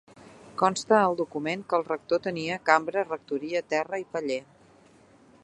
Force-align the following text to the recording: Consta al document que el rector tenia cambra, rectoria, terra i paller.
Consta 0.61 0.95
al 0.99 1.17
document 1.19 1.65
que 1.73 1.77
el 1.81 1.85
rector 1.89 2.23
tenia 2.29 2.59
cambra, 2.71 3.05
rectoria, 3.13 3.65
terra 3.77 4.01
i 4.07 4.09
paller. 4.17 4.41